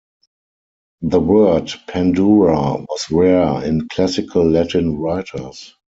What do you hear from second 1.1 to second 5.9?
word "pandura" was rare in classical Latin writers.